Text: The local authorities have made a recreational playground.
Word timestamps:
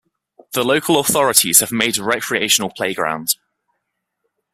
The 0.53 0.63
local 0.63 0.99
authorities 0.99 1.59
have 1.59 1.71
made 1.71 1.99
a 1.99 2.03
recreational 2.03 2.71
playground. 2.71 3.35